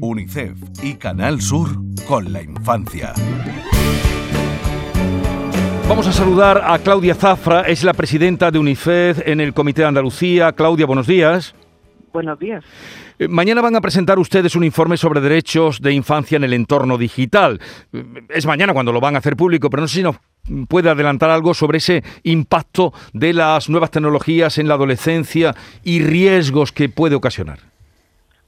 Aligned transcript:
UNICEF 0.00 0.56
y 0.82 0.94
Canal 0.94 1.40
Sur 1.40 1.68
con 2.06 2.32
la 2.32 2.42
infancia. 2.42 3.12
Vamos 5.88 6.06
a 6.06 6.12
saludar 6.12 6.62
a 6.64 6.78
Claudia 6.78 7.14
Zafra, 7.14 7.62
es 7.62 7.84
la 7.84 7.92
presidenta 7.92 8.50
de 8.50 8.58
UNICEF 8.58 9.26
en 9.26 9.40
el 9.40 9.52
Comité 9.52 9.82
de 9.82 9.88
Andalucía. 9.88 10.52
Claudia, 10.52 10.86
buenos 10.86 11.06
días. 11.06 11.54
Buenos 12.12 12.38
días. 12.38 12.64
Eh, 13.18 13.28
mañana 13.28 13.60
van 13.60 13.76
a 13.76 13.80
presentar 13.80 14.18
ustedes 14.18 14.56
un 14.56 14.64
informe 14.64 14.96
sobre 14.96 15.20
derechos 15.20 15.80
de 15.80 15.92
infancia 15.92 16.36
en 16.36 16.44
el 16.44 16.52
entorno 16.52 16.98
digital. 16.98 17.60
Eh, 17.92 18.04
es 18.28 18.46
mañana 18.46 18.72
cuando 18.72 18.92
lo 18.92 19.00
van 19.00 19.16
a 19.16 19.18
hacer 19.18 19.36
público, 19.36 19.70
pero 19.70 19.82
no 19.82 19.88
sé 19.88 19.96
si 19.96 20.02
nos 20.02 20.16
puede 20.68 20.90
adelantar 20.90 21.30
algo 21.30 21.54
sobre 21.54 21.78
ese 21.78 22.02
impacto 22.22 22.92
de 23.12 23.32
las 23.32 23.68
nuevas 23.68 23.90
tecnologías 23.90 24.58
en 24.58 24.68
la 24.68 24.74
adolescencia 24.74 25.54
y 25.84 26.02
riesgos 26.02 26.72
que 26.72 26.88
puede 26.88 27.14
ocasionar. 27.14 27.71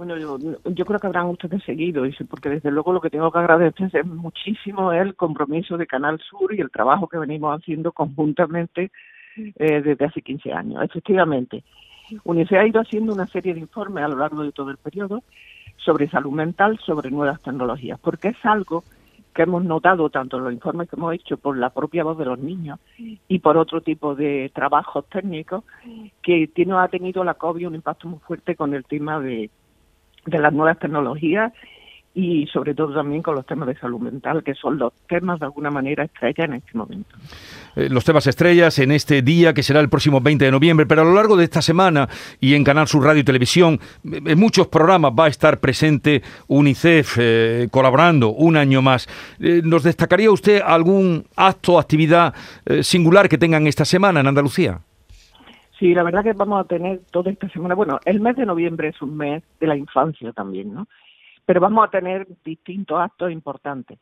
Bueno, 0.00 0.16
yo, 0.16 0.38
yo 0.64 0.86
creo 0.86 0.98
que 0.98 1.08
habrán 1.08 1.26
ustedes 1.26 1.62
seguido, 1.62 2.04
porque 2.30 2.48
desde 2.48 2.70
luego 2.70 2.94
lo 2.94 3.02
que 3.02 3.10
tengo 3.10 3.30
que 3.30 3.38
agradecer 3.38 3.90
es 3.92 4.06
muchísimo 4.06 4.94
el 4.94 5.14
compromiso 5.14 5.76
de 5.76 5.86
Canal 5.86 6.18
Sur 6.20 6.54
y 6.54 6.60
el 6.62 6.70
trabajo 6.70 7.06
que 7.06 7.18
venimos 7.18 7.60
haciendo 7.60 7.92
conjuntamente 7.92 8.90
eh, 9.36 9.82
desde 9.82 10.06
hace 10.06 10.22
15 10.22 10.54
años. 10.54 10.82
Efectivamente, 10.84 11.64
UNICEF 12.24 12.58
ha 12.58 12.66
ido 12.66 12.80
haciendo 12.80 13.12
una 13.12 13.26
serie 13.26 13.52
de 13.52 13.60
informes 13.60 14.02
a 14.02 14.08
lo 14.08 14.16
largo 14.16 14.42
de 14.42 14.52
todo 14.52 14.70
el 14.70 14.78
periodo 14.78 15.22
sobre 15.76 16.08
salud 16.08 16.32
mental, 16.32 16.78
sobre 16.78 17.10
nuevas 17.10 17.42
tecnologías, 17.42 18.00
porque 18.00 18.28
es 18.28 18.38
algo 18.44 18.84
que 19.34 19.42
hemos 19.42 19.64
notado 19.64 20.08
tanto 20.08 20.38
en 20.38 20.44
los 20.44 20.52
informes 20.54 20.88
que 20.88 20.96
hemos 20.96 21.12
hecho 21.12 21.36
por 21.36 21.58
la 21.58 21.68
propia 21.68 22.04
voz 22.04 22.16
de 22.16 22.24
los 22.24 22.38
niños 22.38 22.80
y 23.28 23.38
por 23.40 23.58
otro 23.58 23.82
tipo 23.82 24.14
de 24.14 24.50
trabajos 24.54 25.04
técnicos 25.10 25.62
que 26.22 26.46
tiene, 26.46 26.72
ha 26.72 26.88
tenido 26.88 27.22
la 27.22 27.34
COVID 27.34 27.68
un 27.68 27.74
impacto 27.74 28.08
muy 28.08 28.18
fuerte 28.20 28.56
con 28.56 28.72
el 28.72 28.84
tema 28.86 29.20
de, 29.20 29.50
de 30.26 30.38
las 30.38 30.52
nuevas 30.52 30.78
tecnologías 30.78 31.52
y 32.12 32.46
sobre 32.48 32.74
todo 32.74 32.92
también 32.92 33.22
con 33.22 33.36
los 33.36 33.46
temas 33.46 33.68
de 33.68 33.76
salud 33.76 34.00
mental, 34.00 34.42
que 34.42 34.54
son 34.54 34.78
los 34.78 34.92
temas 35.08 35.38
de 35.38 35.46
alguna 35.46 35.70
manera 35.70 36.04
estrella 36.04 36.44
en 36.44 36.54
este 36.54 36.76
momento. 36.76 37.16
Eh, 37.76 37.88
los 37.88 38.04
temas 38.04 38.26
estrellas 38.26 38.78
en 38.80 38.90
este 38.90 39.22
día, 39.22 39.54
que 39.54 39.62
será 39.62 39.78
el 39.78 39.88
próximo 39.88 40.20
20 40.20 40.44
de 40.44 40.50
noviembre, 40.50 40.86
pero 40.86 41.02
a 41.02 41.04
lo 41.04 41.14
largo 41.14 41.36
de 41.36 41.44
esta 41.44 41.62
semana 41.62 42.08
y 42.40 42.54
en 42.54 42.64
Canal 42.64 42.88
Sur 42.88 43.04
Radio 43.04 43.20
y 43.20 43.24
Televisión, 43.24 43.78
en 44.04 44.38
muchos 44.38 44.66
programas 44.66 45.12
va 45.16 45.26
a 45.26 45.28
estar 45.28 45.60
presente 45.60 46.22
UNICEF 46.48 47.16
eh, 47.20 47.68
colaborando 47.70 48.30
un 48.30 48.56
año 48.56 48.82
más. 48.82 49.06
Eh, 49.38 49.62
¿Nos 49.64 49.84
destacaría 49.84 50.32
usted 50.32 50.62
algún 50.64 51.26
acto 51.36 51.74
o 51.74 51.78
actividad 51.78 52.34
singular 52.82 53.28
que 53.28 53.38
tengan 53.38 53.66
esta 53.68 53.84
semana 53.84 54.20
en 54.20 54.26
Andalucía? 54.26 54.80
Sí, 55.80 55.94
la 55.94 56.04
verdad 56.04 56.22
que 56.22 56.34
vamos 56.34 56.60
a 56.60 56.68
tener 56.68 57.00
toda 57.10 57.32
esta 57.32 57.48
semana, 57.48 57.74
bueno, 57.74 57.98
el 58.04 58.20
mes 58.20 58.36
de 58.36 58.46
noviembre 58.46 58.88
es 58.88 59.02
un 59.02 59.16
mes 59.16 59.42
de 59.58 59.66
la 59.66 59.76
infancia 59.76 60.32
también, 60.32 60.72
¿no? 60.72 60.86
pero 61.50 61.60
vamos 61.60 61.84
a 61.84 61.90
tener 61.90 62.28
distintos 62.44 63.00
actos 63.00 63.32
importantes, 63.32 63.98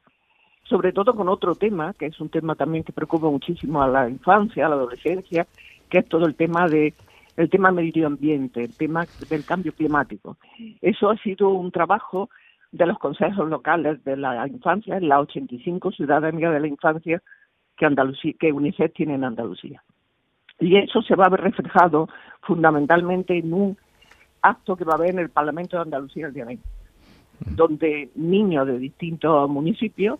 sobre 0.64 0.92
todo 0.92 1.14
con 1.14 1.30
otro 1.30 1.54
tema, 1.54 1.94
que 1.94 2.04
es 2.04 2.20
un 2.20 2.28
tema 2.28 2.54
también 2.56 2.84
que 2.84 2.92
preocupa 2.92 3.30
muchísimo 3.30 3.82
a 3.82 3.88
la 3.88 4.06
infancia, 4.06 4.66
a 4.66 4.68
la 4.68 4.74
adolescencia, 4.74 5.46
que 5.88 6.00
es 6.00 6.08
todo 6.08 6.26
el 6.26 6.34
tema 6.34 6.68
de 6.68 6.92
el 7.38 7.48
tema 7.48 7.70
medio 7.70 8.06
ambiente, 8.06 8.64
el 8.64 8.76
tema 8.76 9.06
del 9.30 9.46
cambio 9.46 9.72
climático. 9.72 10.36
Eso 10.82 11.08
ha 11.08 11.16
sido 11.16 11.48
un 11.48 11.70
trabajo 11.70 12.28
de 12.70 12.84
los 12.84 12.98
consejos 12.98 13.48
locales 13.48 14.04
de 14.04 14.18
la 14.18 14.46
infancia, 14.46 14.98
en 14.98 15.08
las 15.08 15.20
85 15.20 15.92
ciudades 15.92 16.30
amigas 16.30 16.52
de 16.52 16.60
la 16.60 16.66
infancia 16.66 17.22
que, 17.78 18.52
UNICEF 18.52 18.92
tiene 18.92 19.14
en 19.14 19.24
Andalucía. 19.24 19.82
Y 20.60 20.76
eso 20.76 21.02
se 21.02 21.14
va 21.14 21.26
a 21.26 21.30
ver 21.30 21.40
reflejado 21.40 22.08
fundamentalmente 22.42 23.36
en 23.38 23.52
un 23.52 23.78
acto 24.42 24.76
que 24.76 24.84
va 24.84 24.92
a 24.92 24.96
haber 24.96 25.10
en 25.10 25.18
el 25.18 25.30
Parlamento 25.30 25.76
de 25.76 25.82
Andalucía 25.82 26.26
el 26.26 26.34
día 26.34 26.44
20 26.44 26.78
donde 27.40 28.10
niños 28.14 28.66
de 28.66 28.78
distintos 28.78 29.48
municipios 29.48 30.18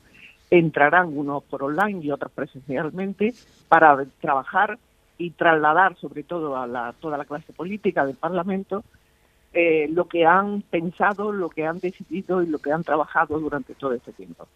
entrarán 0.50 1.16
unos 1.16 1.42
por 1.44 1.62
online 1.62 2.00
y 2.02 2.10
otros 2.10 2.32
presencialmente 2.32 3.34
para 3.68 4.04
trabajar 4.20 4.78
y 5.18 5.30
trasladar 5.30 5.96
sobre 5.96 6.22
todo 6.22 6.56
a 6.56 6.66
la, 6.66 6.94
toda 7.00 7.18
la 7.18 7.24
clase 7.24 7.52
política 7.52 8.06
del 8.06 8.16
Parlamento 8.16 8.84
eh, 9.54 9.88
lo 9.90 10.06
que 10.06 10.26
han 10.26 10.62
pensado, 10.62 11.32
lo 11.32 11.48
que 11.48 11.66
han 11.66 11.78
decidido 11.78 12.42
y 12.42 12.46
lo 12.46 12.58
que 12.58 12.70
han 12.70 12.84
trabajado 12.84 13.40
durante 13.40 13.74
todo 13.74 13.94
este 13.94 14.12
tiempo. 14.12 14.46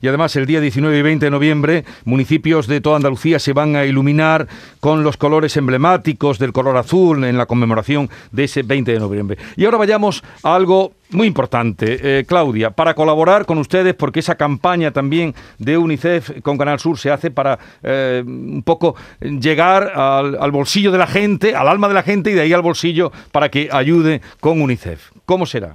Y 0.00 0.08
además 0.08 0.34
el 0.36 0.46
día 0.46 0.60
19 0.60 0.98
y 0.98 1.02
20 1.02 1.26
de 1.26 1.30
noviembre 1.30 1.84
municipios 2.04 2.66
de 2.66 2.80
toda 2.80 2.96
Andalucía 2.96 3.38
se 3.38 3.52
van 3.52 3.76
a 3.76 3.84
iluminar 3.84 4.48
con 4.80 5.04
los 5.04 5.16
colores 5.16 5.56
emblemáticos 5.56 6.38
del 6.38 6.52
color 6.52 6.76
azul 6.78 7.24
en 7.24 7.36
la 7.36 7.46
conmemoración 7.46 8.08
de 8.32 8.44
ese 8.44 8.62
20 8.62 8.92
de 8.92 8.98
noviembre. 8.98 9.38
Y 9.56 9.64
ahora 9.66 9.78
vayamos 9.78 10.24
a 10.42 10.54
algo 10.54 10.92
muy 11.10 11.26
importante, 11.26 12.18
eh, 12.18 12.24
Claudia, 12.24 12.70
para 12.70 12.94
colaborar 12.94 13.46
con 13.46 13.58
ustedes, 13.58 13.94
porque 13.94 14.20
esa 14.20 14.36
campaña 14.36 14.90
también 14.90 15.34
de 15.58 15.78
UNICEF 15.78 16.40
con 16.42 16.58
Canal 16.58 16.78
Sur 16.78 16.98
se 16.98 17.10
hace 17.10 17.30
para 17.30 17.58
eh, 17.82 18.22
un 18.26 18.62
poco 18.62 18.96
llegar 19.20 19.92
al, 19.94 20.36
al, 20.40 20.50
bolsillo 20.50 20.90
de 20.90 20.98
la 20.98 21.06
gente, 21.06 21.54
al 21.54 21.68
alma 21.68 21.88
de 21.88 21.94
la 21.94 22.02
gente 22.02 22.30
y 22.30 22.34
de 22.34 22.42
ahí 22.42 22.52
al 22.52 22.62
bolsillo 22.62 23.12
para 23.32 23.48
que 23.48 23.68
ayude 23.70 24.20
con 24.40 24.60
UNICEF. 24.60 25.12
¿Cómo 25.24 25.46
será? 25.46 25.72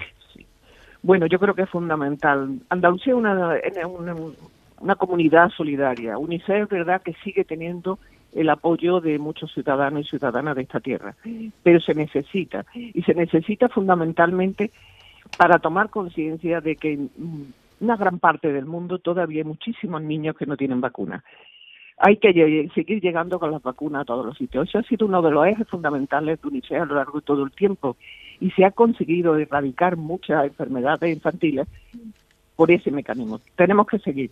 Bueno, 1.03 1.25
yo 1.25 1.39
creo 1.39 1.55
que 1.55 1.63
es 1.63 1.69
fundamental. 1.69 2.59
Andalucía 2.69 3.13
es 3.13 3.17
una, 3.17 3.57
una, 3.87 4.15
una 4.79 4.95
comunidad 4.95 5.49
solidaria. 5.49 6.17
UNICEF 6.17 6.63
es 6.63 6.69
verdad 6.69 7.01
que 7.01 7.15
sigue 7.23 7.43
teniendo 7.43 7.99
el 8.33 8.49
apoyo 8.49 9.01
de 9.01 9.19
muchos 9.19 9.53
ciudadanos 9.53 10.05
y 10.05 10.09
ciudadanas 10.09 10.55
de 10.55 10.61
esta 10.61 10.79
tierra, 10.79 11.15
pero 11.63 11.79
se 11.79 11.93
necesita 11.93 12.65
y 12.73 13.01
se 13.03 13.13
necesita 13.13 13.67
fundamentalmente 13.67 14.71
para 15.41 15.57
tomar 15.57 15.89
conciencia 15.89 16.61
de 16.61 16.75
que 16.75 16.93
en 16.93 17.09
una 17.79 17.97
gran 17.97 18.19
parte 18.19 18.53
del 18.53 18.67
mundo 18.67 18.99
todavía 18.99 19.39
hay 19.39 19.43
muchísimos 19.43 19.99
niños 19.99 20.37
que 20.37 20.45
no 20.45 20.55
tienen 20.55 20.81
vacuna. 20.81 21.23
Hay 21.97 22.17
que 22.17 22.69
seguir 22.75 23.01
llegando 23.01 23.39
con 23.39 23.49
las 23.49 23.63
vacunas 23.63 24.03
a 24.03 24.05
todos 24.05 24.23
los 24.23 24.37
sitios. 24.37 24.69
Eso 24.69 24.77
ha 24.77 24.83
sido 24.83 25.07
uno 25.07 25.19
de 25.23 25.31
los 25.31 25.47
ejes 25.47 25.67
fundamentales 25.67 26.39
de 26.39 26.47
UNICEF 26.47 26.83
a 26.83 26.85
lo 26.85 26.93
largo 26.93 27.21
de 27.21 27.25
todo 27.25 27.43
el 27.43 27.49
tiempo 27.53 27.97
y 28.39 28.51
se 28.51 28.65
ha 28.65 28.69
conseguido 28.69 29.35
erradicar 29.35 29.97
muchas 29.97 30.45
enfermedades 30.45 31.11
infantiles 31.11 31.67
por 32.55 32.69
ese 32.69 32.91
mecanismo. 32.91 33.41
Tenemos 33.55 33.87
que 33.87 33.97
seguir. 33.97 34.29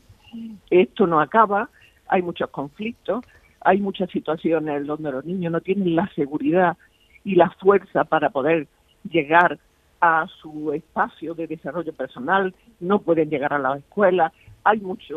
Esto 0.69 1.07
no 1.07 1.19
acaba, 1.19 1.71
hay 2.07 2.21
muchos 2.21 2.51
conflictos, 2.51 3.25
hay 3.61 3.81
muchas 3.81 4.11
situaciones 4.11 4.85
donde 4.85 5.11
los 5.11 5.25
niños 5.25 5.51
no 5.53 5.61
tienen 5.61 5.95
la 5.95 6.07
seguridad 6.13 6.77
y 7.23 7.33
la 7.33 7.49
fuerza 7.49 8.03
para 8.03 8.29
poder 8.29 8.67
llegar 9.09 9.57
a 10.01 10.27
su 10.41 10.71
espacio 10.73 11.33
de 11.33 11.47
desarrollo 11.47 11.93
personal, 11.93 12.53
no 12.79 12.99
pueden 12.99 13.29
llegar 13.29 13.53
a 13.53 13.59
la 13.59 13.77
escuela, 13.77 14.31
hay 14.63 14.79
mucha 14.79 15.13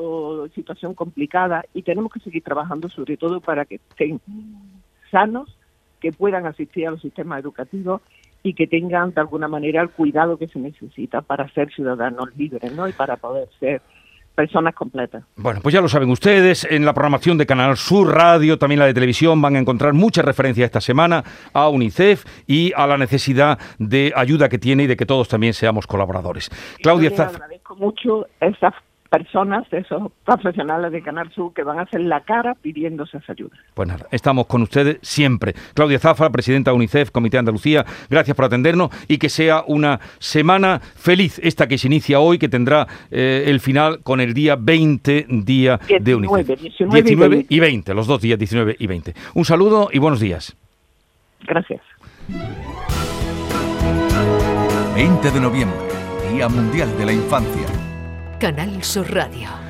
situación 0.55 0.95
complicada 0.95 1.65
y 1.75 1.83
tenemos 1.83 2.13
que 2.13 2.21
seguir 2.21 2.43
trabajando 2.43 2.89
sobre 2.89 3.17
todo 3.17 3.41
para 3.41 3.65
que 3.65 3.77
estén 3.77 4.21
sanos, 5.11 5.57
que 6.01 6.13
puedan 6.13 6.47
asistir 6.47 6.89
a 6.89 6.91
los 6.93 7.01
sistemas 7.01 7.41
educativos 7.41 8.03
y 8.43 8.55
que 8.55 8.67
tengan 8.67 9.13
de 9.15 9.21
alguna 9.21 9.47
manera 9.47 9.83
el 9.83 9.91
cuidado 9.91 10.37
que 10.37 10.49
se 10.49 10.59
necesita 10.59 11.21
para 11.21 11.49
ser 11.51 11.73
ciudadanos 11.73 12.37
libres, 12.37 12.73
¿no? 12.75 12.89
Y 12.89 12.93
para 12.93 13.17
poder 13.17 13.49
ser 13.61 13.83
personas 14.35 14.75
completas. 14.75 15.25
Bueno, 15.37 15.61
pues 15.63 15.75
ya 15.75 15.81
lo 15.81 15.89
saben 15.89 16.11
ustedes, 16.11 16.65
en 16.65 16.85
la 16.85 16.95
programación 16.95 17.39
de 17.39 17.47
Canal 17.47 17.77
Sur 17.77 18.15
Radio, 18.15 18.59
también 18.59 18.79
la 18.79 18.87
de 18.87 18.95
televisión, 18.95 19.41
van 19.41 19.57
a 19.57 19.59
encontrar 19.59 19.93
muchas 19.93 20.25
referencias 20.25 20.67
esta 20.67 20.81
semana 20.81 21.25
a 21.53 21.69
UNICEF 21.69 22.25
y 22.47 22.73
a 22.75 22.87
la 22.87 22.97
necesidad 22.97 23.59
de 23.79 24.13
ayuda 24.17 24.49
que 24.49 24.59
tiene 24.59 24.85
y 24.85 24.87
de 24.87 24.97
que 24.97 25.07
todos 25.07 25.29
también 25.29 25.55
seamos 25.55 25.87
colaboradores. 25.87 26.51
Claudia 26.83 27.11
Zaf... 27.11 27.35
agradezco 27.35 27.77
mucho 27.77 28.27
esa 28.41 28.75
personas, 29.13 29.71
esos 29.71 30.11
profesionales 30.25 30.91
de 30.91 31.03
Canal 31.03 31.31
Sur 31.35 31.53
que 31.53 31.63
van 31.63 31.79
a 31.79 31.83
hacer 31.83 32.01
la 32.01 32.23
cara 32.23 32.55
pidiéndose 32.55 33.19
esa 33.19 33.33
ayuda. 33.33 33.55
Pues 33.75 33.87
nada, 33.87 34.07
estamos 34.11 34.47
con 34.47 34.63
ustedes 34.63 34.97
siempre. 35.03 35.53
Claudia 35.75 35.99
Zafra, 35.99 36.31
presidenta 36.31 36.71
de 36.71 36.79
UNICEF, 36.79 37.11
Comité 37.11 37.37
de 37.37 37.41
Andalucía, 37.41 37.85
gracias 38.09 38.35
por 38.35 38.47
atendernos 38.47 38.89
y 39.09 39.19
que 39.19 39.29
sea 39.29 39.65
una 39.67 40.01
semana 40.19 40.81
feliz 40.81 41.39
esta 41.45 41.69
que 41.69 41.77
se 41.77 41.89
inicia 41.89 42.21
hoy, 42.21 42.39
que 42.39 42.49
tendrá 42.49 42.87
eh, 43.11 43.45
el 43.49 43.61
final 43.61 44.01
con 44.03 44.19
el 44.19 44.33
día 44.33 44.57
20, 44.59 45.27
día 45.29 45.79
de 46.01 46.15
UNICEF. 46.15 46.59
19, 46.59 47.03
19 47.03 47.47
y 47.51 47.61
20, 47.61 47.93
los 47.93 48.07
dos 48.07 48.23
días 48.23 48.39
19 48.39 48.77
y 48.79 48.87
20. 48.87 49.15
Un 49.35 49.45
saludo 49.45 49.91
y 49.93 49.99
buenos 49.99 50.21
días. 50.21 50.57
Gracias. 51.47 51.83
20 54.95 55.31
de 55.31 55.41
noviembre, 55.41 55.77
Día 56.33 56.49
Mundial 56.49 56.97
de 56.97 57.05
la 57.05 57.13
Infancia. 57.13 57.82
Canal 58.43 58.83
Sur 58.83 59.07
Radio. 59.15 59.62